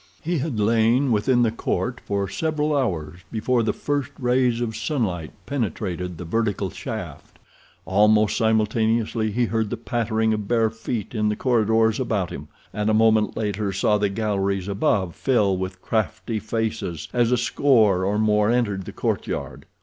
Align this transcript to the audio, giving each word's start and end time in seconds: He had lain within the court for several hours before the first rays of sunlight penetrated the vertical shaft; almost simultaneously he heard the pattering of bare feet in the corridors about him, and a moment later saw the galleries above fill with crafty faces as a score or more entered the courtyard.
He 0.23 0.39
had 0.39 0.59
lain 0.59 1.11
within 1.11 1.43
the 1.43 1.51
court 1.51 2.01
for 2.05 2.27
several 2.27 2.75
hours 2.75 3.19
before 3.31 3.61
the 3.61 3.71
first 3.71 4.11
rays 4.17 4.59
of 4.59 4.75
sunlight 4.75 5.31
penetrated 5.45 6.17
the 6.17 6.25
vertical 6.25 6.71
shaft; 6.71 7.37
almost 7.85 8.35
simultaneously 8.35 9.29
he 9.29 9.45
heard 9.45 9.69
the 9.69 9.77
pattering 9.77 10.33
of 10.33 10.47
bare 10.47 10.71
feet 10.71 11.13
in 11.13 11.29
the 11.29 11.35
corridors 11.35 11.99
about 11.99 12.31
him, 12.31 12.47
and 12.73 12.89
a 12.89 12.95
moment 12.95 13.37
later 13.37 13.71
saw 13.71 13.99
the 13.99 14.09
galleries 14.09 14.67
above 14.67 15.13
fill 15.15 15.55
with 15.55 15.83
crafty 15.83 16.39
faces 16.39 17.07
as 17.13 17.31
a 17.31 17.37
score 17.37 18.03
or 18.03 18.17
more 18.17 18.49
entered 18.49 18.85
the 18.85 18.91
courtyard. 18.91 19.67